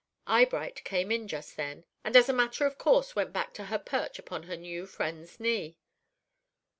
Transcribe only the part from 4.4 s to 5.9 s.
her new friend's knee.